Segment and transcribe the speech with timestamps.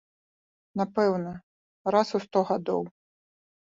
[0.81, 1.31] Напэўна,
[1.97, 2.81] раз у сто гадоў.